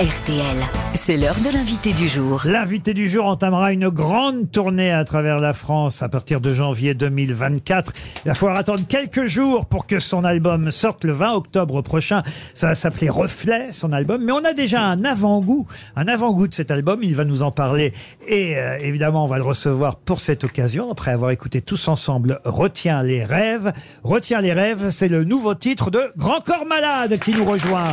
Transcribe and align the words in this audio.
RTL, 0.00 0.56
c'est 0.94 1.18
l'heure 1.18 1.36
de 1.44 1.52
l'invité 1.52 1.92
du 1.92 2.08
jour. 2.08 2.40
L'invité 2.46 2.94
du 2.94 3.06
jour 3.06 3.26
entamera 3.26 3.70
une 3.70 3.90
grande 3.90 4.50
tournée 4.50 4.90
à 4.90 5.04
travers 5.04 5.40
la 5.40 5.52
France 5.52 6.02
à 6.02 6.08
partir 6.08 6.40
de 6.40 6.54
janvier 6.54 6.94
2024. 6.94 7.92
Il 8.24 8.28
va 8.28 8.34
falloir 8.34 8.58
attendre 8.58 8.80
quelques 8.88 9.26
jours 9.26 9.66
pour 9.66 9.86
que 9.86 9.98
son 9.98 10.24
album 10.24 10.70
sorte 10.70 11.04
le 11.04 11.12
20 11.12 11.34
octobre 11.34 11.82
prochain. 11.82 12.22
Ça 12.54 12.68
va 12.68 12.74
s'appeler 12.74 13.10
Reflet, 13.10 13.72
son 13.72 13.92
album. 13.92 14.24
Mais 14.24 14.32
on 14.32 14.42
a 14.42 14.54
déjà 14.54 14.80
un 14.80 15.04
avant-goût, 15.04 15.66
un 15.96 16.08
avant-goût 16.08 16.48
de 16.48 16.54
cet 16.54 16.70
album. 16.70 17.00
Il 17.02 17.14
va 17.14 17.26
nous 17.26 17.42
en 17.42 17.52
parler 17.52 17.92
et 18.26 18.56
euh, 18.56 18.78
évidemment 18.78 19.26
on 19.26 19.28
va 19.28 19.36
le 19.36 19.44
recevoir 19.44 19.96
pour 19.96 20.20
cette 20.20 20.44
occasion 20.44 20.90
après 20.90 21.10
avoir 21.10 21.30
écouté 21.30 21.60
tous 21.60 21.88
ensemble 21.88 22.40
Retiens 22.46 23.02
les 23.02 23.22
rêves. 23.22 23.70
Retiens 24.02 24.40
les 24.40 24.54
rêves, 24.54 24.92
c'est 24.92 25.08
le 25.08 25.24
nouveau 25.24 25.54
titre 25.54 25.90
de 25.90 26.00
Grand 26.16 26.40
Corps 26.40 26.64
Malade 26.64 27.18
qui 27.18 27.32
nous 27.32 27.44
rejoint. 27.44 27.92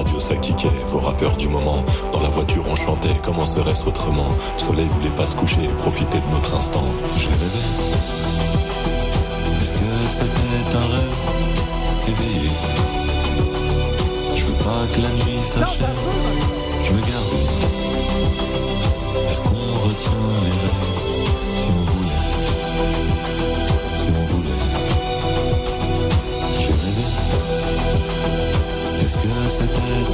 Radio 0.00 0.18
ça 0.18 0.34
kickait, 0.36 0.70
vos 0.86 0.98
rappeurs 0.98 1.36
du 1.36 1.46
moment. 1.46 1.84
Dans 2.10 2.22
la 2.22 2.30
voiture 2.30 2.64
on 2.70 2.74
chantait, 2.74 3.20
comment 3.22 3.44
serait-ce 3.44 3.86
autrement? 3.86 4.30
Le 4.54 4.58
soleil 4.58 4.88
voulait 4.88 5.10
pas 5.10 5.26
se 5.26 5.36
coucher, 5.36 5.68
profiter 5.76 6.16
de 6.16 6.34
notre 6.34 6.54
instant. 6.54 6.84
J'ai 7.18 7.28
rêvé. 7.28 7.60
Est-ce 9.60 9.72
que 9.74 9.78
c'était 10.08 10.74
un 10.74 10.86
rêve? 10.94 12.08
Éveillé 12.08 12.50
Je 14.36 14.44
veux 14.46 14.64
pas 14.64 14.86
que 14.94 15.02
la 15.02 15.10
nuit 15.10 15.44
s'achève. 15.44 16.19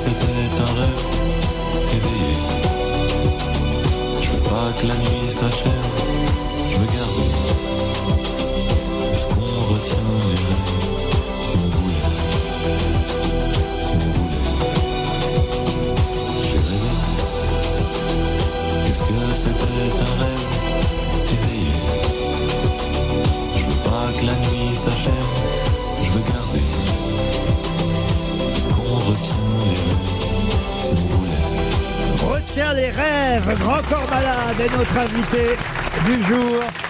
C'était 0.00 0.62
un 0.62 0.72
rêve 0.78 1.04
éveillé 1.96 2.36
Je 4.22 4.30
veux 4.30 4.42
pas 4.42 4.68
que 4.80 4.86
la 4.86 4.94
nuit 4.94 5.30
s'achève, 5.30 6.07
les 32.74 32.90
rêves, 32.90 33.58
Grand 33.60 33.80
Corps 33.88 34.10
Malade 34.10 34.56
est 34.60 34.76
notre 34.76 34.98
invité 34.98 35.56
du 36.06 36.24
jour. 36.24 36.87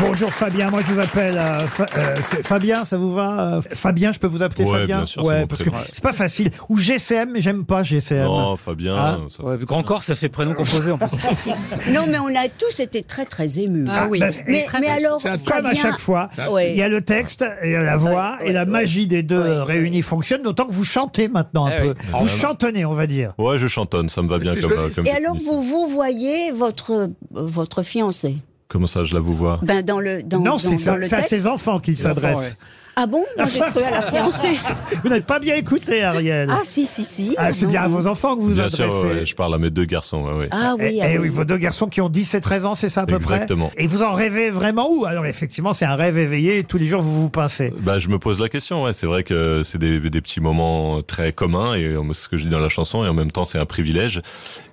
Bonjour 0.00 0.32
Fabien, 0.32 0.70
moi 0.70 0.80
je 0.86 0.92
vous 0.92 1.00
appelle 1.00 1.36
euh, 1.36 1.66
Fa- 1.66 1.86
euh, 1.96 2.14
c'est 2.30 2.46
Fabien, 2.46 2.84
ça 2.84 2.96
vous 2.96 3.12
va 3.12 3.56
euh, 3.56 3.60
Fabien, 3.72 4.12
je 4.12 4.18
peux 4.20 4.26
vous 4.28 4.42
appeler 4.42 4.64
Ouais, 4.64 4.80
Fabien 4.80 4.96
bien 4.98 5.06
sûr, 5.06 5.22
c'est 5.22 5.28
Ouais, 5.28 5.40
mon 5.40 5.46
parce 5.48 5.62
que 5.62 5.70
prénom. 5.70 5.84
c'est 5.92 6.02
pas 6.02 6.12
facile. 6.12 6.50
Ou 6.68 6.78
GCM, 6.78 7.30
mais 7.32 7.40
j'aime 7.40 7.64
pas 7.64 7.82
GCM. 7.82 8.24
Non, 8.24 8.56
Fabien, 8.56 8.94
Ah. 8.96 9.18
ça- 9.28 9.42
Ouais, 9.42 9.56
grand 9.58 9.82
corps, 9.82 10.04
ça 10.04 10.14
fait 10.14 10.28
prénom 10.28 10.54
composé 10.54 10.92
en 10.92 10.98
plus. 10.98 11.08
Non, 11.92 12.02
mais 12.08 12.18
on 12.18 12.28
a 12.28 12.48
tous 12.48 12.78
été 12.80 13.02
très 13.02 13.24
très 13.24 13.58
émus. 13.58 13.86
Ah 13.88 14.06
oui. 14.08 14.20
bah, 14.20 14.28
mais, 14.46 14.64
Très 14.64 14.80
mais 14.80 14.86
bien. 14.86 14.96
alors, 14.96 15.20
Comme 15.22 15.32
à 15.32 15.36
Fabien- 15.38 15.74
chaque 15.74 15.98
fois, 15.98 16.28
Ouais. 16.50 16.70
il 16.72 16.76
y 16.78 16.82
a 16.82 16.88
le 16.88 17.00
texte, 17.02 17.44
et 17.62 17.72
la 17.72 17.96
voix, 17.96 18.38
Ouais, 18.40 18.50
et 18.50 18.52
la 18.52 18.60
ouais, 18.64 18.70
magie 18.70 19.06
des 19.08 19.22
deux 19.24 19.40
Ouais, 19.40 19.48
euh, 19.48 19.64
réunis 19.64 20.02
fonctionne, 20.02 20.42
d'autant 20.42 20.66
que 20.66 20.72
vous 20.72 20.84
chantez 20.84 21.28
maintenant 21.28 21.66
un 21.66 21.72
Eh 21.76 21.80
peu. 21.80 21.88
oui. 21.88 21.94
Vous 22.18 22.24
Ah, 22.24 22.26
chantonnez, 22.28 22.84
on 22.84 22.92
va 22.94 23.06
dire. 23.06 23.32
Ouais, 23.38 23.58
je 23.58 23.66
chantonne, 23.66 24.08
ça 24.10 24.22
me 24.22 24.28
va 24.28 24.38
bien 24.38 24.54
comme, 24.56 24.72
euh, 24.72 24.90
comme 24.94 25.06
Et 25.06 25.10
alors, 25.10 25.32
définition. 25.34 25.60
vous 25.60 25.62
vous 25.62 25.88
voyez 25.88 26.52
votre 26.52 27.10
votre 27.32 27.82
fiancé? 27.82 28.36
Comment 28.68 28.86
ça, 28.86 29.02
je 29.04 29.14
la 29.14 29.20
vous 29.20 29.32
vois? 29.34 29.60
Ben 29.62 29.82
dans 29.82 29.98
le 30.00 30.22
dans, 30.22 30.38
non, 30.38 30.44
dans, 30.52 30.58
c'est 30.58 30.72
dans 30.72 30.78
ça- 30.78 30.96
le 30.96 31.04
c'est 31.06 31.14
à 31.14 31.18
texte. 31.18 31.30
ses 31.30 31.46
enfants 31.46 31.78
qu'il 31.80 31.96
s'adresse. 31.96 32.58
Ah 33.00 33.06
bon 33.06 33.22
Moi 33.36 33.46
j'ai 33.46 33.60
cru 33.60 33.80
à 33.84 33.90
la 33.92 34.02
fiancée. 34.10 34.58
Vous 35.04 35.08
n'avez 35.08 35.20
pas 35.20 35.38
bien 35.38 35.54
écouté, 35.54 36.02
Ariel. 36.02 36.50
Ah 36.50 36.62
si 36.64 36.84
si 36.84 37.04
si. 37.04 37.34
Ah, 37.38 37.52
c'est 37.52 37.66
Non, 37.66 37.70
bien 37.70 37.82
à 37.82 37.88
vos 37.88 38.08
enfants 38.08 38.34
que 38.34 38.40
vous 38.40 38.48
vous 38.48 38.54
Bien 38.54 38.64
adressez. 38.64 38.90
sûr, 38.90 39.04
ouais, 39.04 39.24
je 39.24 39.34
parle 39.36 39.54
à 39.54 39.58
mes 39.58 39.70
deux 39.70 39.84
garçons. 39.84 40.24
ouais, 40.24 40.32
ouais. 40.32 40.48
Ah 40.50 40.74
oui. 40.76 40.94
Eh, 40.94 41.02
ah 41.02 41.06
eh 41.12 41.18
oui. 41.18 41.28
vos 41.28 41.44
deux 41.44 41.58
garçons 41.58 41.86
qui 41.86 42.00
ont 42.00 42.08
10 42.08 42.34
et 42.34 42.40
13 42.40 42.66
ans, 42.66 42.74
c'est 42.74 42.88
ça 42.88 43.02
à 43.02 43.06
peu 43.06 43.14
Exactement. 43.14 43.68
près 43.68 43.84
Et 43.84 43.86
vous 43.86 44.02
en 44.02 44.12
rêvez 44.14 44.50
vraiment 44.50 44.88
où? 44.90 45.04
Alors 45.04 45.26
effectivement, 45.26 45.74
c'est 45.74 45.84
un 45.84 45.94
rêve 45.94 46.18
éveillé, 46.18 46.64
tous 46.64 46.76
les 46.78 46.86
jours 46.86 47.00
vous 47.00 47.22
vous 47.22 47.30
pincez. 47.30 47.72
Bah, 47.78 48.00
je 48.00 48.08
me 48.08 48.18
pose 48.18 48.40
la 48.40 48.48
question. 48.48 48.82
Ouais. 48.82 48.92
C'est 48.92 49.06
vrai 49.06 49.22
que 49.22 49.62
c'est 49.62 49.78
des, 49.78 50.00
des 50.00 50.20
petits 50.20 50.40
moments 50.40 51.00
très 51.02 51.32
communs 51.32 51.74
et 51.76 51.84
euh, 51.84 52.02
ce 52.14 52.28
que 52.28 52.36
je 52.36 52.42
dis 52.42 52.50
dans 52.50 52.58
la 52.58 52.68
chanson 52.68 53.04
et 53.04 53.08
en 53.08 53.14
même 53.14 53.30
temps 53.30 53.44
c'est 53.44 53.58
un 53.60 53.66
privilège. 53.66 54.22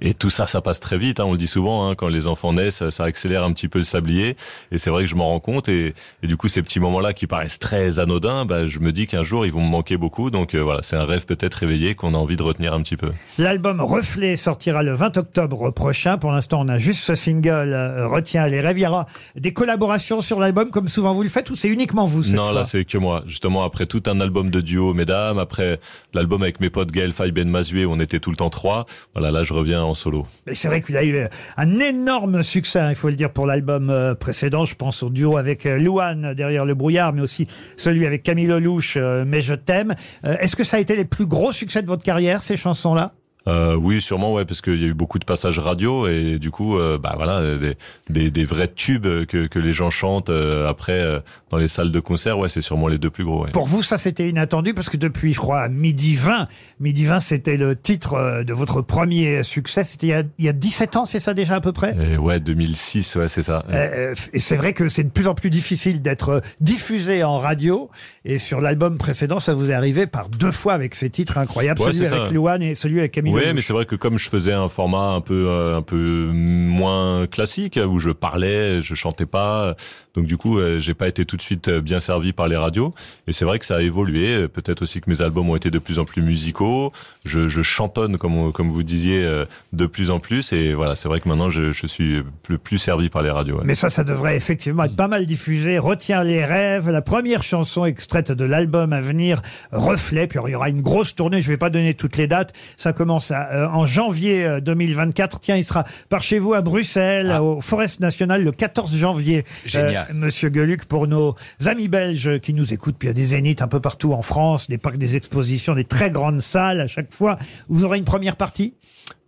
Et 0.02 0.16
tout 0.16 0.32
ça, 0.32 0.48
ça 0.48 0.62
passe 0.62 0.80
très 0.80 0.98
vite. 0.98 1.20
Hein, 1.20 1.26
on 1.28 1.34
le 1.34 1.38
dit 1.38 1.46
souvent. 1.48 1.88
Hein, 1.92 1.94
quand 1.96 2.08
les 2.08 2.26
enfants 2.26 2.54
naissent, 2.54 2.90
ça 2.90 3.04
accélère 3.04 3.44
un 3.44 3.54
petit 3.54 3.68
peu 3.68 3.78
le 3.78 3.86
sablier. 3.86 4.36
Et 4.72 4.80
c'est 4.80 4.90
vrai 4.90 5.04
que 5.04 5.10
je 5.12 5.16
m'en 5.16 5.30
rends 5.30 5.40
compte. 5.40 5.70
Et, 5.70 5.94
et 6.24 6.28
du 6.28 6.38
coup, 6.38 6.48
ces 6.48 6.64
petits 6.64 6.80
moments-là 6.80 7.14
qui 7.14 7.28
paraissent 7.28 7.60
très 7.60 8.00
anodins, 8.00 8.15
bah, 8.20 8.66
je 8.66 8.80
me 8.80 8.92
dis 8.92 9.08
qu'un 9.08 9.24
jour 9.24 9.46
ils 9.46 9.52
vont 9.52 9.62
me 9.62 9.70
manquer 9.70 9.98
beaucoup. 9.98 10.32
Donc 10.32 10.56
euh, 10.56 10.64
voilà, 10.64 10.82
c'est 10.84 10.96
un 10.96 11.06
rêve 11.06 11.26
peut-être 11.26 11.56
réveillé 11.56 11.96
qu'on 11.96 12.14
a 12.14 12.18
envie 12.18 12.38
de 12.38 12.44
retenir 12.44 12.74
un 12.74 12.82
petit 12.82 12.96
peu. 12.96 13.12
L'album 13.38 13.82
Reflet 13.82 14.36
sortira 14.36 14.84
le 14.84 14.94
20 14.94 15.18
octobre 15.18 15.72
prochain. 15.72 16.18
Pour 16.18 16.32
l'instant, 16.32 16.62
on 16.62 16.68
a 16.68 16.78
juste 16.78 17.02
ce 17.02 17.16
single 17.16 17.74
euh, 17.74 18.08
Retiens 18.08 18.48
les 18.48 18.62
rêves. 18.62 18.78
Il 18.78 18.84
y 18.84 18.88
aura 18.88 19.06
des 19.36 19.54
collaborations 19.54 20.22
sur 20.22 20.40
l'album 20.40 20.70
comme 20.72 20.88
souvent 20.88 21.14
vous 21.14 21.24
le 21.24 21.30
faites 21.30 21.50
ou 21.50 21.56
c'est 21.56 21.68
uniquement 21.68 22.06
vous 22.06 22.24
cette 22.24 22.36
non, 22.36 22.44
fois 22.44 22.54
là 22.54 22.64
c'est 22.64 22.86
que 22.86 22.98
moi. 22.98 23.24
Justement, 23.28 23.64
après 23.64 23.86
tout 23.86 24.04
un 24.08 24.20
album 24.20 24.50
de 24.50 24.62
duo, 24.62 24.94
mesdames, 24.94 25.40
après 25.40 25.80
l'album 26.14 26.44
avec 26.44 26.60
mes 26.60 26.70
potes 26.70 26.92
Gaël 26.92 27.14
Faye 27.14 27.32
Ben 27.32 27.50
Mazué, 27.50 27.86
où 27.86 27.92
on 27.92 28.00
était 28.00 28.20
tout 28.20 28.32
le 28.32 28.38
temps 28.38 28.50
trois. 28.50 28.86
Voilà, 29.14 29.32
là 29.32 29.44
je 29.44 29.54
reviens 29.54 29.84
en 29.84 29.94
solo. 29.94 30.26
Mais 30.48 30.54
c'est 30.54 30.68
vrai 30.68 30.82
qu'il 30.82 30.98
a 30.98 31.04
eu 31.04 31.16
euh, 31.16 31.28
un 31.58 31.80
énorme 31.80 32.44
succès, 32.44 32.80
hein, 32.80 32.90
il 32.90 32.96
faut 32.96 33.10
le 33.10 33.16
dire, 33.16 33.32
pour 33.32 33.46
l'album 33.46 34.16
précédent. 34.20 34.66
Je 34.66 34.76
pense 34.76 35.04
au 35.04 35.10
duo 35.10 35.38
avec 35.38 35.66
Louane 35.66 36.34
derrière 36.34 36.66
le 36.66 36.76
brouillard, 36.76 37.14
mais 37.14 37.22
aussi 37.22 37.48
celui 37.78 38.05
avec 38.06 38.24
Camille 38.24 38.48
Lelouch, 38.48 38.98
euh, 38.98 39.24
Mais 39.26 39.42
je 39.42 39.54
t'aime. 39.54 39.96
Euh, 40.26 40.38
Est-ce 40.40 40.56
que 40.56 40.64
ça 40.64 40.78
a 40.78 40.80
été 40.80 40.96
les 40.96 41.06
plus 41.06 41.26
gros 41.26 41.52
succès 41.52 41.82
de 41.82 41.88
votre 41.88 42.04
carrière, 42.04 42.42
ces 42.42 42.58
chansons-là? 42.58 43.14
Euh, 43.48 43.76
oui, 43.76 44.02
sûrement, 44.02 44.34
ouais, 44.34 44.44
parce 44.46 44.62
qu'il 44.62 44.80
y 44.82 44.86
a 44.86 44.88
eu 44.88 44.94
beaucoup 44.94 45.20
de 45.20 45.26
passages 45.26 45.60
radio 45.60 46.08
et 46.08 46.40
du 46.40 46.50
coup, 46.52 46.78
euh, 46.80 46.98
bah 46.98 47.14
voilà, 47.16 47.38
euh, 47.40 47.58
des, 47.60 47.76
des, 48.10 48.32
des 48.32 48.46
vrais 48.46 48.68
tubes 48.68 49.06
que, 49.28 49.46
que 49.48 49.60
les 49.60 49.74
gens 49.74 49.90
chantent 49.92 50.30
euh, 50.30 50.68
après 50.68 51.00
euh, 51.00 51.20
dans 51.52 51.58
les 51.58 51.68
salles 51.68 51.92
de 51.92 52.00
concert. 52.00 52.40
Ouais, 52.40 52.50
c'est 52.50 52.62
sûrement 52.62 52.88
les 52.88 52.98
deux 52.98 53.10
plus 53.12 53.24
gros. 53.24 53.44
Ouais. 53.44 53.52
Pour 53.52 53.68
vous, 53.68 53.84
ça 53.84 53.98
c'était 54.00 54.28
inattendu 54.30 54.74
parce 54.74 54.90
que 54.90 54.98
depuis, 54.98 55.34
je 55.34 55.40
crois, 55.40 55.68
midi 55.68 56.16
20, 56.16 56.48
midi 56.80 57.06
20, 57.06 57.20
c'était 57.20 57.58
le 57.58 57.76
titre 57.76 58.14
euh, 58.14 58.44
de 58.44 58.54
votre 58.54 58.82
premier 58.82 59.44
succès. 59.44 59.84
C'était 59.84 60.08
il, 60.08 60.10
y 60.10 60.14
a- 60.14 60.24
il 60.40 60.46
y 60.46 60.50
a 60.50 60.54
17 60.54 60.96
ans, 60.96 61.06
c'est 61.06 61.20
ça 61.20 61.34
déjà 61.36 61.56
à 61.56 61.62
peu 61.62 61.72
près? 61.72 61.96
Et 62.14 62.18
ouais, 62.18 62.40
2006, 62.40 63.16
ouais, 63.16 63.30
c'est 63.30 63.44
ça. 63.44 63.64
Euh, 63.70 64.14
et 64.34 64.40
c'est 64.40 64.56
vrai 64.56 64.74
que 64.74 64.90
c'est 64.90 65.04
de 65.04 65.10
plus 65.10 65.28
en 65.28 65.36
plus 65.36 65.50
difficile 65.52 66.02
d'être 66.02 66.30
euh, 66.30 66.40
diffusé 66.62 67.24
en 67.24 67.38
radio. 67.38 67.90
Et 68.26 68.40
sur 68.40 68.60
l'album 68.60 68.98
précédent, 68.98 69.40
ça 69.40 69.54
vous 69.54 69.70
est 69.70 69.74
arrivé 69.76 70.08
par 70.08 70.30
deux 70.30 70.52
fois 70.52 70.74
avec 70.74 70.96
ces 70.96 71.10
titres 71.12 71.38
incroyables, 71.38 71.80
Ouais, 71.82 71.94
celui 71.94 72.08
avec 72.08 72.32
Louane 72.32 72.62
et 72.64 72.74
celui 72.74 73.00
avec 73.00 73.12
Camille. 73.12 73.35
Lelouch. 73.42 73.56
mais 73.56 73.62
c'est 73.62 73.74
vrai 73.74 73.86
que 73.86 73.96
comme 73.96 74.18
je 74.18 74.30
faisais 74.30 74.54
un 74.54 74.70
format 74.70 75.14
un 75.14 75.22
peu 75.22 75.46
euh, 75.48 75.78
un 75.78 75.82
peu 75.82 76.30
moins 76.32 77.28
classique 77.28 77.80
où 77.88 78.00
je 78.00 78.10
parlais, 78.12 78.82
je 78.82 78.96
chantais 78.96 79.26
pas, 79.26 79.76
donc 80.16 80.26
du 80.26 80.38
coup 80.38 80.60
euh, 80.60 80.80
j'ai 80.80 80.94
pas 80.94 81.08
été 81.08 81.26
tout 81.26 81.38
de 81.38 81.42
suite 81.42 81.70
bien 81.70 82.00
servi 82.00 82.34
par 82.34 82.48
les 82.48 82.56
radios. 82.58 82.94
Et 83.28 83.34
c'est 83.34 83.46
vrai 83.46 83.60
que 83.60 83.66
ça 83.66 83.78
a 83.78 83.82
évolué. 83.82 84.48
Peut-être 84.48 84.82
aussi 84.82 85.02
que 85.02 85.10
mes 85.10 85.22
albums 85.22 85.50
ont 85.50 85.56
été 85.56 85.72
de 85.72 85.80
plus 85.80 86.00
en 86.00 86.06
plus 86.06 86.22
musicaux. 86.22 86.92
Je, 87.26 87.48
je 87.48 87.62
chantonne 87.62 88.18
comme 88.18 88.38
on- 88.38 88.52
comme 88.52 88.70
vous 88.70 88.84
disiez 88.84 89.24
euh, 89.24 89.46
de 89.74 89.86
plus 89.86 90.10
en 90.12 90.20
plus. 90.20 90.54
Et 90.54 90.74
voilà, 90.74 90.96
c'est 90.96 91.08
vrai 91.08 91.20
que 91.20 91.28
maintenant 91.30 91.50
je, 91.50 91.72
je 91.72 91.88
suis 91.88 92.22
plus, 92.44 92.58
plus 92.58 92.78
servi 92.78 93.10
par 93.10 93.22
les 93.22 93.30
radios. 93.32 93.58
ouais. 93.58 93.64
Mais 93.66 93.76
ça, 93.76 93.90
ça 93.90 94.04
devrait 94.04 94.36
effectivement 94.36 94.84
être 94.84 94.96
pas 94.96 95.08
mal 95.08 95.26
diffusé. 95.26 95.78
Retiens 95.80 96.24
les 96.24 96.46
rêves, 96.46 96.90
la 96.90 97.02
première 97.02 97.44
chanson 97.44 97.86
extraite 97.86 98.32
de 98.32 98.46
l'album 98.46 98.94
à 98.94 99.02
venir, 99.02 99.42
Reflet. 99.72 100.28
Puis 100.28 100.40
il 100.46 100.52
y 100.52 100.56
aura 100.56 100.70
une 100.70 100.82
grosse 100.82 101.16
tournée. 101.16 101.42
Je 101.42 101.48
vais 101.50 101.58
pas 101.58 101.70
donner 101.70 101.94
toutes 101.94 102.18
les 102.18 102.28
dates. 102.28 102.54
Ça 102.78 102.94
commence 102.94 103.25
à, 103.32 103.52
euh, 103.52 103.68
en 103.68 103.86
janvier 103.86 104.46
euh, 104.46 104.60
2024. 104.62 105.40
Tiens, 105.40 105.56
il 105.56 105.64
sera 105.64 105.84
par 106.10 106.22
chez 106.22 106.40
vous 106.40 106.54
à 106.54 106.62
Bruxelles, 106.62 107.32
au 107.42 107.62
Forest 107.62 108.00
National, 108.00 108.44
le 108.44 108.52
14 108.52 108.96
janvier. 108.96 109.44
Génial. 109.66 110.08
Euh, 110.10 110.14
Monsieur 110.14 110.50
Gueluc, 110.50 110.86
pour 110.86 111.08
nos 111.08 111.36
amis 111.66 111.88
belges 111.88 112.40
qui 112.40 112.54
nous 112.54 112.74
écoutent, 112.74 112.98
puis 112.98 113.08
il 113.08 113.10
y 113.10 113.12
a 113.12 113.14
des 113.14 113.24
zéniths 113.26 113.62
un 113.62 113.68
peu 113.68 113.80
partout 113.80 114.14
en 114.14 114.22
France, 114.22 114.70
des 114.70 114.78
parcs 114.78 114.98
des 114.98 115.16
expositions, 115.16 115.76
des 115.76 115.86
très 115.86 116.10
grandes 116.10 116.42
salles 116.42 116.82
à 116.82 116.88
chaque 116.88 117.12
fois. 117.12 117.38
Vous 117.70 117.86
aurez 117.86 117.98
une 117.98 118.06
première 118.06 118.36
partie? 118.36 118.74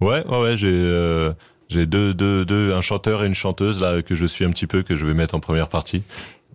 Ouais, 0.01 0.25
ouais, 0.27 0.39
ouais, 0.39 0.57
j'ai 0.57 0.71
euh, 0.71 1.33
j'ai 1.69 1.85
deux, 1.85 2.13
deux, 2.13 2.45
deux, 2.45 2.73
un 2.73 2.81
chanteur 2.81 3.23
et 3.23 3.27
une 3.27 3.35
chanteuse 3.35 3.81
là 3.81 4.01
que 4.01 4.15
je 4.15 4.25
suis 4.25 4.45
un 4.45 4.51
petit 4.51 4.67
peu 4.67 4.83
que 4.83 4.95
je 4.95 5.05
vais 5.05 5.13
mettre 5.13 5.35
en 5.35 5.39
première 5.39 5.67
partie. 5.67 6.03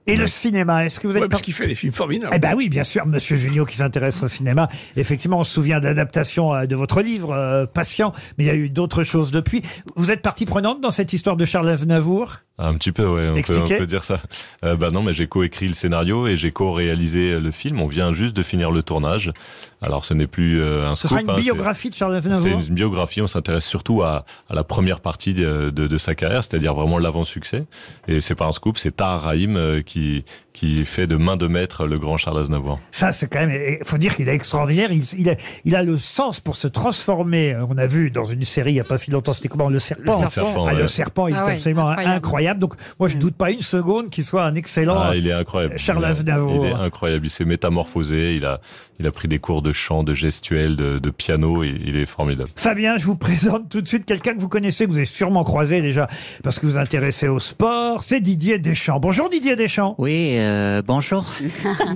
Et 0.06 0.16
le 0.16 0.26
cinéma, 0.26 0.84
est-ce 0.84 0.98
que 0.98 1.06
vous 1.06 1.16
êtes 1.16 1.22
Ouais, 1.22 1.28
parce 1.28 1.40
par- 1.40 1.44
qu'il 1.44 1.54
fait 1.54 1.66
des 1.68 1.74
films 1.74 1.92
formidables. 1.92 2.32
Eh 2.34 2.38
ben 2.40 2.54
oui, 2.56 2.68
bien 2.68 2.82
sûr, 2.84 3.06
Monsieur 3.06 3.36
Junio 3.36 3.64
qui 3.64 3.76
s'intéresse 3.76 4.22
au 4.22 4.28
cinéma. 4.28 4.68
Effectivement, 4.96 5.38
on 5.38 5.44
se 5.44 5.52
souvient 5.52 5.78
de 5.80 5.86
l'adaptation 5.86 6.52
euh, 6.54 6.66
de 6.66 6.74
votre 6.74 7.02
livre, 7.02 7.30
euh, 7.32 7.66
Patient, 7.66 8.12
mais 8.36 8.44
il 8.44 8.46
y 8.48 8.50
a 8.50 8.54
eu 8.54 8.68
d'autres 8.68 9.04
choses 9.04 9.30
depuis. 9.30 9.62
Vous 9.96 10.10
êtes 10.10 10.22
partie 10.22 10.44
prenante 10.46 10.80
dans 10.80 10.90
cette 10.90 11.12
histoire 11.12 11.36
de 11.36 11.44
Charles 11.44 11.68
Aznavour? 11.68 12.38
Un 12.58 12.74
petit 12.74 12.92
peu, 12.92 13.04
ouais, 13.06 13.22
on 13.22 13.32
peut, 13.32 13.32
on 13.32 13.36
Expliquez. 13.36 13.78
peut 13.78 13.86
dire 13.86 14.04
ça. 14.04 14.20
Euh, 14.64 14.76
bah 14.76 14.90
non, 14.90 15.02
mais 15.02 15.14
j'ai 15.14 15.26
coécrit 15.26 15.66
le 15.68 15.74
scénario 15.74 16.26
et 16.26 16.36
j'ai 16.36 16.52
co-réalisé 16.52 17.40
le 17.40 17.50
film. 17.50 17.80
On 17.80 17.86
vient 17.88 18.12
juste 18.12 18.36
de 18.36 18.42
finir 18.42 18.70
le 18.70 18.82
tournage. 18.82 19.32
Alors, 19.80 20.04
ce 20.04 20.14
n'est 20.14 20.26
plus 20.28 20.60
euh, 20.60 20.86
un 20.86 20.94
Ce 20.94 21.08
scoop. 21.08 21.10
sera 21.10 21.20
une 21.22 21.30
hein, 21.30 21.34
c'est- 21.38 21.42
biographie 21.42 21.90
de 21.90 21.94
Charles 21.94 22.12
C'est 22.20 22.30
Aznavour 22.30 22.60
une 22.60 22.74
biographie. 22.74 23.20
On 23.22 23.26
s'intéresse 23.26 23.66
surtout 23.66 24.02
à, 24.02 24.24
à 24.48 24.54
la 24.54 24.62
première 24.64 25.00
partie 25.00 25.34
de, 25.34 25.70
de, 25.70 25.86
de 25.88 25.98
sa 25.98 26.14
carrière, 26.14 26.44
c'est-à-dire 26.44 26.74
vraiment 26.74 26.98
l'avant-succès. 26.98 27.64
Et 28.06 28.20
c'est 28.20 28.34
pas 28.36 28.46
un 28.46 28.52
scoop, 28.52 28.76
c'est 28.78 28.94
Tahar 28.96 29.22
Rahim 29.22 29.56
euh, 29.56 29.80
qui 29.82 30.24
qui 30.52 30.84
fait 30.84 31.06
de 31.06 31.16
main 31.16 31.36
de 31.36 31.46
maître 31.46 31.86
le 31.86 31.98
grand 31.98 32.18
Charles 32.18 32.38
Aznavour. 32.40 32.78
Ça, 32.90 33.10
c'est 33.12 33.26
quand 33.26 33.46
même, 33.46 33.76
il 33.80 33.86
faut 33.86 33.96
dire 33.96 34.14
qu'il 34.14 34.28
est 34.28 34.34
extraordinaire. 34.34 34.92
Il, 34.92 35.02
il, 35.18 35.30
a, 35.30 35.34
il 35.64 35.74
a 35.74 35.82
le 35.82 35.96
sens 35.96 36.40
pour 36.40 36.56
se 36.56 36.68
transformer. 36.68 37.56
On 37.70 37.78
a 37.78 37.86
vu 37.86 38.10
dans 38.10 38.24
une 38.24 38.42
série 38.42 38.72
il 38.72 38.74
n'y 38.74 38.80
a 38.80 38.84
pas 38.84 38.98
si 38.98 39.10
longtemps, 39.10 39.32
c'était 39.32 39.48
comment 39.48 39.70
Le 39.70 39.78
serpent. 39.78 40.22
Le 40.22 40.28
serpent, 40.28 40.66
Ah, 40.68 40.74
ouais. 40.74 40.80
Le 40.82 40.86
serpent, 40.86 41.26
il 41.28 41.34
Ah 41.34 41.42
est 41.42 41.46
ouais, 41.46 41.52
absolument 41.54 41.88
incroyable. 41.88 42.14
incroyable. 42.16 42.60
Donc, 42.60 42.74
moi, 43.00 43.08
je 43.08 43.16
doute 43.16 43.34
pas 43.34 43.50
une 43.50 43.60
seconde 43.62 44.10
qu'il 44.10 44.24
soit 44.24 44.44
un 44.44 44.54
excellent. 44.54 44.98
Ah, 44.98 45.16
il 45.16 45.26
est 45.26 45.32
incroyable. 45.32 45.78
Charles 45.78 46.00
Il 46.02 46.04
est- 46.04 46.10
Aznavour. 46.10 46.66
Il 46.66 46.70
est 46.72 46.74
incroyable. 46.74 47.26
Il 47.26 47.30
s'est 47.30 47.44
métamorphosé. 47.46 48.34
Il 48.34 48.44
a 48.44 48.60
il 49.00 49.06
a 49.08 49.10
pris 49.10 49.26
des 49.26 49.40
cours 49.40 49.62
de 49.62 49.72
chant, 49.72 50.04
de 50.04 50.14
gestuel, 50.14 50.76
de, 50.76 50.98
de 51.00 51.10
piano. 51.10 51.64
Et 51.64 51.74
il 51.84 51.96
est 51.96 52.06
formidable. 52.06 52.50
Fabien, 52.54 52.98
je 52.98 53.06
vous 53.06 53.16
présente 53.16 53.68
tout 53.68 53.80
de 53.80 53.88
suite 53.88 54.04
quelqu'un 54.04 54.34
que 54.34 54.40
vous 54.40 54.48
connaissez, 54.50 54.84
que 54.84 54.90
vous 54.90 54.96
avez 54.98 55.06
sûrement 55.06 55.42
croisé 55.44 55.82
déjà, 55.82 56.06
parce 56.44 56.58
que 56.60 56.66
vous 56.66 56.72
vous 56.72 56.78
intéressez 56.78 57.26
au 57.26 57.40
sport. 57.40 58.02
C'est 58.02 58.20
Didier 58.20 58.58
Deschamps. 58.58 59.00
Bonjour 59.00 59.28
Didier 59.28 59.56
Deschamps. 59.56 59.96
Oui, 59.98 60.36
euh, 60.44 60.82
bonjour. 60.84 61.24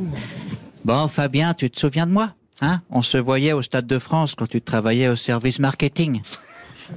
bon, 0.85 1.09
Fabien, 1.09 1.55
tu 1.55 1.71
te 1.71 1.79
souviens 1.79 2.07
de 2.07 2.13
moi 2.13 2.31
hein? 2.61 2.81
On 2.91 3.03
se 3.03 3.19
voyait 3.19 3.53
au 3.53 3.63
Stade 3.63 3.87
de 3.87 3.99
France 3.99 4.35
quand 4.35 4.49
tu 4.49 4.61
travaillais 4.61 5.09
au 5.09 5.17
service 5.17 5.59
marketing. 5.59 6.23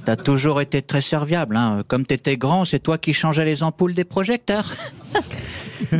T'as 0.04 0.16
toujours 0.16 0.60
été 0.60 0.82
très 0.82 1.00
serviable. 1.00 1.56
Hein. 1.56 1.82
Comme 1.88 2.06
t'étais 2.06 2.36
grand, 2.36 2.64
c'est 2.64 2.78
toi 2.78 2.96
qui 2.96 3.12
changeais 3.12 3.44
les 3.44 3.62
ampoules 3.62 3.94
des 3.94 4.04
projecteurs. 4.04 4.74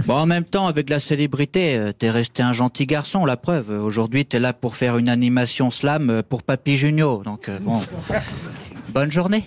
Bon, 0.07 0.15
en 0.15 0.27
même 0.27 0.45
temps, 0.45 0.67
avec 0.67 0.91
la 0.91 1.01
célébrité, 1.01 1.75
euh, 1.77 1.93
t'es 1.93 2.11
resté 2.11 2.43
un 2.43 2.53
gentil 2.53 2.87
garçon, 2.87 3.25
la 3.25 3.39
preuve. 3.39 3.71
Aujourd'hui, 3.71 4.27
t'es 4.27 4.39
là 4.39 4.53
pour 4.53 4.77
faire 4.77 4.99
une 4.99 5.09
animation 5.09 5.71
slam 5.71 6.11
euh, 6.11 6.23
pour 6.23 6.43
Papy 6.43 6.77
Junio. 6.77 7.23
Donc, 7.25 7.51
bon, 7.63 7.81
bonne 8.91 9.11
journée. 9.11 9.45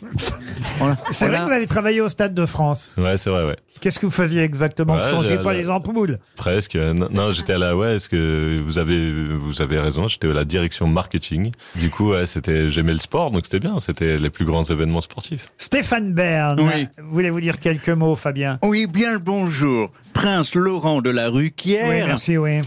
C'est 1.12 1.28
vrai 1.28 1.38
que 1.40 1.44
vous 1.46 1.52
avez 1.52 1.66
travaillé 1.68 2.02
au 2.02 2.10
Stade 2.10 2.34
de 2.34 2.46
France. 2.46 2.94
Ouais, 2.98 3.18
c'est 3.18 3.30
vrai, 3.30 3.46
ouais. 3.46 3.56
Qu'est-ce 3.82 4.00
que 4.00 4.06
vous 4.06 4.12
faisiez 4.12 4.44
exactement 4.44 4.96
Vous 4.96 5.02
Ouais, 5.04 5.10
changez 5.10 5.38
pas 5.40 5.54
les 5.54 5.70
ampoules 5.70 6.20
Presque. 6.38 6.76
Euh, 6.76 6.94
Non, 6.94 7.10
non, 7.12 7.32
j'étais 7.32 7.54
à 7.54 7.58
la 7.58 7.76
ouais. 7.76 7.96
Est-ce 7.98 8.08
que 8.08 8.56
vous 8.64 8.78
avez 8.78 9.12
vous 9.34 9.62
avez 9.62 9.80
raison 9.80 10.08
J'étais 10.08 10.30
à 10.30 10.34
la 10.34 10.46
direction 10.46 10.88
marketing. 10.88 11.52
Du 11.76 11.90
coup, 11.90 12.12
ouais, 12.12 12.26
c'était 12.26 12.70
j'aimais 12.70 12.94
le 12.94 13.00
sport, 13.00 13.32
donc 13.32 13.42
c'était 13.46 13.60
bien. 13.60 13.80
C'était 13.82 14.18
les 14.18 14.30
plus 14.30 14.46
grands 14.46 14.64
événements 14.64 15.02
sportifs. 15.02 15.48
Stéphane 15.58 16.14
Bern, 16.14 16.60
Oui. 16.62 16.88
voulez-vous 17.04 17.42
dire 17.42 17.60
quelques 17.60 17.90
mots, 17.90 18.16
Fabien? 18.16 18.58
Oui, 18.64 18.88
bien 18.88 19.14
le 19.14 19.20
bonjour. 19.20 19.90
Prince 20.14 20.56
Laurent 20.56 21.02
de 21.02 21.10
la 21.10 21.30
Oui, 21.32 21.46
Ruquière 21.46 22.08
merci, 22.08 22.38
oui. 22.38 22.62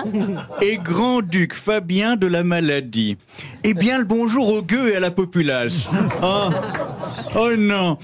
et 0.60 0.76
grand-duc 0.76 1.54
Fabien 1.54 2.16
de 2.16 2.26
la 2.26 2.44
Maladie. 2.44 3.16
Et 3.64 3.74
bien 3.74 3.98
le 3.98 4.04
bonjour 4.04 4.48
aux 4.48 4.62
gueux 4.62 4.90
et 4.90 4.96
à 4.96 5.00
la 5.00 5.12
populace. 5.12 5.86
Oh, 6.20 6.48
oh 7.36 7.50
non. 7.56 7.96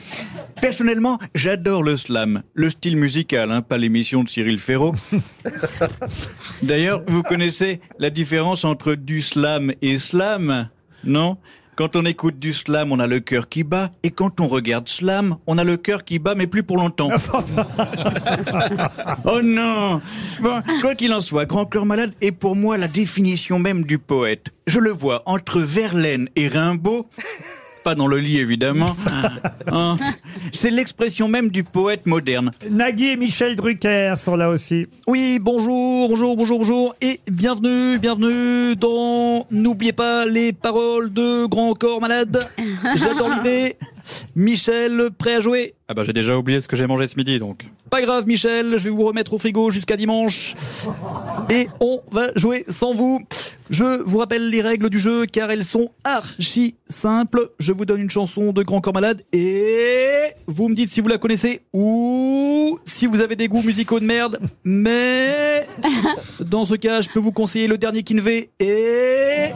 Personnellement, 0.60 1.18
j'adore 1.34 1.82
le 1.82 1.96
slam, 1.96 2.42
le 2.54 2.70
style 2.70 2.96
musical, 2.96 3.50
hein, 3.50 3.62
pas 3.62 3.76
l'émission 3.76 4.22
de 4.22 4.28
Cyril 4.28 4.58
Ferraud. 4.58 4.94
D'ailleurs, 6.62 7.02
vous 7.08 7.22
connaissez 7.22 7.80
la 7.98 8.10
différence 8.10 8.64
entre 8.64 8.94
du 8.94 9.20
slam 9.20 9.72
et 9.82 9.98
slam, 9.98 10.68
non? 11.04 11.38
Quand 11.78 11.94
on 11.94 12.04
écoute 12.04 12.40
du 12.40 12.52
slam, 12.52 12.90
on 12.90 12.98
a 12.98 13.06
le 13.06 13.20
cœur 13.20 13.48
qui 13.48 13.62
bat, 13.62 13.92
et 14.02 14.10
quand 14.10 14.40
on 14.40 14.48
regarde 14.48 14.88
slam, 14.88 15.36
on 15.46 15.58
a 15.58 15.62
le 15.62 15.76
cœur 15.76 16.04
qui 16.04 16.18
bat, 16.18 16.34
mais 16.34 16.48
plus 16.48 16.64
pour 16.64 16.76
longtemps. 16.76 17.08
oh 19.24 19.40
non 19.44 20.00
Bon, 20.40 20.60
quoi 20.80 20.96
qu'il 20.96 21.14
en 21.14 21.20
soit, 21.20 21.46
Grand 21.46 21.66
Cœur 21.66 21.86
Malade 21.86 22.14
est 22.20 22.32
pour 22.32 22.56
moi 22.56 22.78
la 22.78 22.88
définition 22.88 23.60
même 23.60 23.84
du 23.84 24.00
poète. 24.00 24.48
Je 24.66 24.80
le 24.80 24.90
vois 24.90 25.22
entre 25.24 25.60
Verlaine 25.60 26.28
et 26.34 26.48
Rimbaud. 26.48 27.08
Pas 27.88 27.94
dans 27.94 28.06
le 28.06 28.18
lit, 28.18 28.36
évidemment. 28.36 28.94
Hein. 29.70 29.96
C'est 30.52 30.70
l'expression 30.70 31.28
même 31.28 31.50
du 31.50 31.62
poète 31.62 32.06
moderne. 32.06 32.50
Nagui 32.70 33.10
et 33.10 33.16
Michel 33.16 33.54
Drucker 33.54 34.14
sont 34.16 34.34
là 34.34 34.48
aussi. 34.48 34.86
Oui, 35.06 35.38
bonjour, 35.40 36.08
bonjour, 36.08 36.36
bonjour, 36.36 36.58
bonjour, 36.58 36.94
et 37.02 37.20
bienvenue, 37.30 37.98
bienvenue 37.98 38.76
dans 38.76 39.46
N'oubliez 39.50 39.92
pas 39.92 40.24
les 40.24 40.54
paroles 40.54 41.12
de 41.12 41.46
Grand 41.46 41.74
Corps 41.74 42.00
Malade. 42.00 42.48
J'adore 42.94 43.30
l'idée. 43.30 43.76
Michel, 44.34 45.10
prêt 45.16 45.34
à 45.34 45.40
jouer? 45.40 45.74
Ah 45.88 45.94
bah 45.94 46.02
j'ai 46.02 46.12
déjà 46.12 46.36
oublié 46.36 46.60
ce 46.60 46.68
que 46.68 46.76
j'ai 46.76 46.86
mangé 46.86 47.06
ce 47.06 47.16
midi 47.16 47.38
donc. 47.38 47.66
Pas 47.90 48.02
grave, 48.02 48.26
Michel, 48.26 48.78
je 48.78 48.84
vais 48.84 48.90
vous 48.90 49.04
remettre 49.04 49.32
au 49.34 49.38
frigo 49.38 49.70
jusqu'à 49.70 49.96
dimanche. 49.96 50.54
Et 51.50 51.68
on 51.80 52.00
va 52.10 52.28
jouer 52.36 52.64
sans 52.68 52.94
vous. 52.94 53.20
Je 53.70 54.02
vous 54.02 54.16
rappelle 54.16 54.48
les 54.48 54.62
règles 54.62 54.88
du 54.88 54.98
jeu 54.98 55.26
car 55.26 55.50
elles 55.50 55.64
sont 55.64 55.90
archi 56.02 56.76
simples. 56.88 57.50
Je 57.58 57.72
vous 57.72 57.84
donne 57.84 58.00
une 58.00 58.10
chanson 58.10 58.52
de 58.52 58.62
Grand 58.62 58.80
Corps 58.80 58.94
Malade 58.94 59.22
et 59.32 60.07
vous 60.46 60.68
me 60.68 60.74
dites 60.74 60.90
si 60.90 61.00
vous 61.00 61.08
la 61.08 61.18
connaissez 61.18 61.62
ou 61.72 62.78
si 62.84 63.06
vous 63.06 63.20
avez 63.20 63.36
des 63.36 63.48
goûts 63.48 63.62
musicaux 63.62 64.00
de 64.00 64.04
merde. 64.04 64.38
Mais 64.64 65.66
dans 66.40 66.64
ce 66.64 66.74
cas, 66.74 67.00
je 67.00 67.08
peux 67.08 67.20
vous 67.20 67.32
conseiller 67.32 67.66
le 67.66 67.76
dernier 67.76 68.02
Kinvé 68.02 68.50
et 68.60 69.52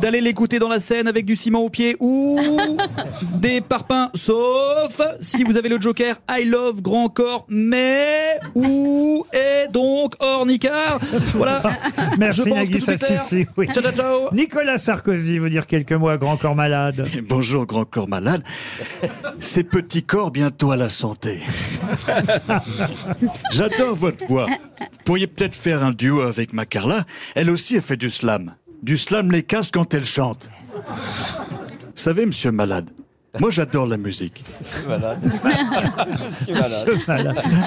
d'aller 0.00 0.20
l'écouter 0.20 0.58
dans 0.58 0.68
la 0.68 0.80
scène 0.80 1.08
avec 1.08 1.24
du 1.24 1.36
ciment 1.36 1.60
au 1.60 1.70
pied 1.70 1.96
ou 2.00 2.38
des 3.34 3.60
parpaings, 3.60 4.10
sauf 4.14 5.00
si 5.20 5.44
vous 5.44 5.56
avez 5.56 5.68
le 5.68 5.80
Joker 5.80 6.16
I 6.28 6.44
Love 6.44 6.82
Grand 6.82 7.08
Corps, 7.08 7.46
mais 7.48 8.38
où 8.54 9.24
est 9.32 9.70
donc 9.72 10.14
hors 10.18 10.42
encore, 10.42 10.46
Nicard. 10.46 11.00
Voilà. 11.34 11.62
Merci 12.18 12.42
Je 12.42 12.48
pense 12.48 12.54
Nagui, 12.54 12.72
que 12.72 12.78
tout 12.78 12.84
ça 12.84 12.92
est 12.92 13.46
oui. 13.56 13.66
Ciao, 13.72 13.82
ciao, 13.82 13.92
ciao. 13.92 14.32
Nicolas 14.32 14.78
Sarkozy 14.78 15.38
veut 15.38 15.50
dire 15.50 15.66
quelques 15.66 15.92
mots 15.92 16.08
à 16.08 16.18
Grand 16.18 16.36
Corps 16.36 16.54
Malade. 16.54 17.06
Bonjour, 17.28 17.66
grand 17.66 17.84
corps 17.84 18.08
malade. 18.08 18.42
Ces 19.38 19.64
petits 19.82 20.02
corps 20.02 20.30
bientôt 20.30 20.70
à 20.72 20.76
la 20.76 20.88
santé. 20.88 21.40
J'adore 23.50 23.94
votre 23.94 24.26
voix. 24.26 24.46
Vous 24.46 24.86
pourriez 25.04 25.26
peut-être 25.26 25.54
faire 25.54 25.84
un 25.84 25.90
duo 25.92 26.22
avec 26.22 26.52
ma 26.52 26.66
Carla. 26.66 27.04
Elle 27.34 27.50
aussi, 27.50 27.76
elle 27.76 27.82
fait 27.82 27.96
du 27.96 28.10
slam. 28.10 28.54
Du 28.82 28.96
slam 28.96 29.30
les 29.30 29.42
casse 29.42 29.70
quand 29.70 29.94
elle 29.94 30.04
chante. 30.04 30.50
Vous 30.74 31.92
savez, 31.94 32.26
monsieur 32.26 32.50
malade, 32.50 32.90
moi 33.38 33.50
j'adore 33.50 33.86
la 33.86 33.96
musique. 33.96 34.42
Malade. 34.88 35.20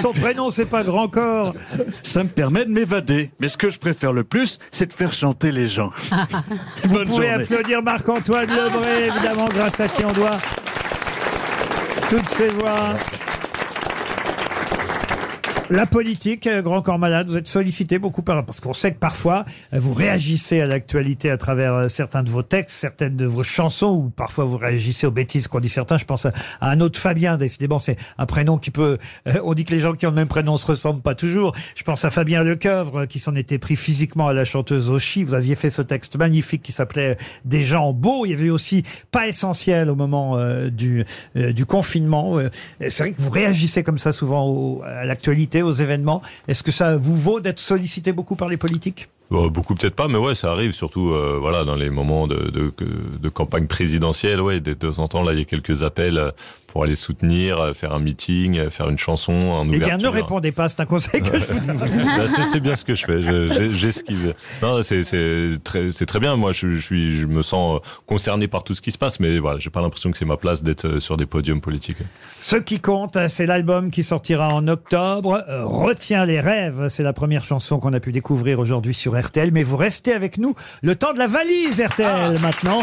Son 0.02 0.12
prénom, 0.12 0.50
c'est 0.50 0.66
pas 0.66 0.82
Grand 0.84 1.08
Corps. 1.08 1.54
Ça 2.02 2.22
me 2.24 2.28
permet 2.28 2.64
de 2.64 2.70
m'évader. 2.70 3.30
Mais 3.40 3.48
ce 3.48 3.56
que 3.56 3.70
je 3.70 3.78
préfère 3.78 4.12
le 4.12 4.24
plus, 4.24 4.58
c'est 4.70 4.86
de 4.86 4.92
faire 4.92 5.12
chanter 5.12 5.52
les 5.52 5.66
gens. 5.68 5.90
Vous 6.84 6.92
Bonne 6.94 7.06
pouvez 7.06 7.28
journée. 7.28 7.44
applaudir 7.44 7.82
Marc-Antoine 7.82 8.48
Lebré, 8.48 9.06
évidemment, 9.06 9.46
grâce 9.46 9.80
à 9.80 9.88
qui 9.88 10.04
on 10.04 10.12
doit 10.12 10.38
toutes 12.08 12.28
ces 12.30 12.48
voix. 12.48 12.94
La 15.68 15.84
politique, 15.84 16.46
euh, 16.46 16.62
Grand 16.62 16.80
Corps 16.80 17.00
Malade, 17.00 17.26
vous 17.28 17.36
êtes 17.36 17.48
sollicité 17.48 17.98
beaucoup 17.98 18.22
par, 18.22 18.44
parce 18.44 18.60
qu'on 18.60 18.72
sait 18.72 18.92
que 18.92 19.00
parfois, 19.00 19.44
euh, 19.74 19.80
vous 19.80 19.94
réagissez 19.94 20.60
à 20.60 20.66
l'actualité 20.66 21.28
à 21.28 21.38
travers 21.38 21.74
euh, 21.74 21.88
certains 21.88 22.22
de 22.22 22.30
vos 22.30 22.44
textes, 22.44 22.76
certaines 22.76 23.16
de 23.16 23.26
vos 23.26 23.42
chansons, 23.42 23.88
ou 23.88 24.10
parfois 24.10 24.44
vous 24.44 24.58
réagissez 24.58 25.08
aux 25.08 25.10
bêtises 25.10 25.48
qu'ont 25.48 25.58
dit 25.58 25.68
certains. 25.68 25.98
Je 25.98 26.04
pense 26.04 26.24
à, 26.24 26.32
un 26.60 26.78
autre 26.78 27.00
Fabien, 27.00 27.36
décidément, 27.36 27.80
c'est 27.80 27.96
un 28.16 28.26
prénom 28.26 28.58
qui 28.58 28.70
peut, 28.70 28.98
on 29.42 29.54
dit 29.54 29.64
que 29.64 29.72
les 29.72 29.80
gens 29.80 29.94
qui 29.94 30.06
ont 30.06 30.10
le 30.10 30.14
même 30.14 30.28
prénom 30.28 30.56
se 30.56 30.66
ressemblent 30.66 31.02
pas 31.02 31.16
toujours. 31.16 31.52
Je 31.74 31.82
pense 31.82 32.04
à 32.04 32.10
Fabien 32.10 32.44
Lecoeuvre, 32.44 33.06
qui 33.06 33.18
s'en 33.18 33.34
était 33.34 33.58
pris 33.58 33.74
physiquement 33.74 34.28
à 34.28 34.32
la 34.32 34.44
chanteuse 34.44 34.88
Oshi. 34.88 35.24
Vous 35.24 35.34
aviez 35.34 35.56
fait 35.56 35.70
ce 35.70 35.82
texte 35.82 36.16
magnifique 36.16 36.62
qui 36.62 36.70
s'appelait 36.70 37.16
Des 37.44 37.64
gens 37.64 37.92
beaux. 37.92 38.24
Il 38.24 38.30
y 38.30 38.34
avait 38.34 38.50
aussi 38.50 38.84
Pas 39.10 39.26
essentiel 39.26 39.90
au 39.90 39.96
moment 39.96 40.38
du, 40.68 41.04
du 41.34 41.66
confinement. 41.66 42.38
C'est 42.80 42.98
vrai 43.00 43.12
que 43.12 43.20
vous 43.20 43.30
réagissez 43.30 43.82
comme 43.82 43.98
ça 43.98 44.12
souvent 44.12 44.80
à 44.82 45.04
l'actualité, 45.04 45.55
aux 45.62 45.72
événements. 45.72 46.22
Est-ce 46.48 46.62
que 46.62 46.70
ça 46.70 46.96
vous 46.96 47.16
vaut 47.16 47.40
d'être 47.40 47.58
sollicité 47.58 48.12
beaucoup 48.12 48.36
par 48.36 48.48
les 48.48 48.56
politiques? 48.56 49.08
Bon, 49.28 49.48
beaucoup 49.48 49.74
peut-être 49.74 49.96
pas, 49.96 50.06
mais 50.06 50.18
ouais, 50.18 50.36
ça 50.36 50.52
arrive 50.52 50.70
surtout 50.70 51.10
euh, 51.10 51.36
voilà 51.40 51.64
dans 51.64 51.74
les 51.74 51.90
moments 51.90 52.28
de, 52.28 53.28
campagne 53.34 53.66
présidentielle. 53.66 54.40
Ouais, 54.40 54.60
de 54.60 54.72
temps 54.72 54.98
en 54.98 55.08
temps, 55.08 55.28
il 55.28 55.38
y 55.38 55.42
a 55.42 55.44
quelques 55.44 55.82
appels 55.82 56.18
euh, 56.18 56.30
pour 56.76 56.84
aller 56.84 56.94
soutenir, 56.94 57.58
euh, 57.58 57.72
faire 57.72 57.94
un 57.94 58.00
meeting, 58.00 58.58
euh, 58.58 58.68
faire 58.68 58.90
une 58.90 58.98
chanson, 58.98 59.32
en 59.32 59.66
Eh 59.66 59.78
bien, 59.78 59.96
ne 59.96 60.08
répondez 60.08 60.52
pas, 60.52 60.68
c'est 60.68 60.78
un 60.80 60.84
conseil 60.84 61.22
que 61.22 61.38
je 61.38 61.46
vous 61.46 61.60
donne. 61.60 61.78
Bah, 61.78 62.26
c'est- 62.52 62.60
bien 62.60 62.74
ce 62.74 62.84
que 62.84 62.94
je 62.94 63.06
fais. 63.06 63.22
Je- 63.22 63.48
j'ai- 63.54 63.68
J'esquive. 63.70 64.34
Non, 64.60 64.82
c'est 64.82 65.02
c'est 65.04 65.56
très, 65.64 66.20
bien. 66.20 66.36
Moi, 66.36 66.52
je, 66.52 66.68
je 66.72 66.80
suis, 66.82 67.16
je 67.16 67.24
me 67.24 67.40
sens 67.40 67.76
euh, 67.78 67.88
concerné 68.04 68.46
par 68.46 68.62
tout 68.62 68.74
ce 68.74 68.82
qui 68.82 68.92
se 68.92 68.98
passe, 68.98 69.20
mais 69.20 69.38
voilà, 69.38 69.58
j'ai 69.58 69.70
pas 69.70 69.80
l'impression 69.80 70.10
que 70.10 70.18
c'est 70.18 70.26
ma 70.26 70.36
place 70.36 70.62
d'être 70.62 70.98
sur 71.00 71.16
des 71.16 71.24
podiums 71.24 71.62
politiques. 71.62 71.96
Ce 72.40 72.56
qui 72.56 72.78
compte, 72.78 73.16
c'est 73.28 73.46
l'album 73.46 73.90
qui 73.90 74.02
sortira 74.02 74.48
en 74.48 74.68
octobre. 74.68 75.42
Retiens 75.62 76.26
les 76.26 76.40
rêves, 76.40 76.88
c'est 76.90 77.02
la 77.02 77.14
première 77.14 77.42
chanson 77.42 77.78
qu'on 77.78 77.94
a 77.94 78.00
pu 78.00 78.12
découvrir 78.12 78.58
aujourd'hui 78.58 78.92
sur 78.92 79.18
RTL. 79.18 79.50
Mais 79.50 79.62
vous 79.62 79.78
restez 79.78 80.12
avec 80.12 80.36
nous 80.36 80.54
le 80.82 80.94
temps 80.94 81.14
de 81.14 81.18
la 81.18 81.26
valise 81.26 81.80
RTL 81.80 82.38
maintenant. 82.42 82.82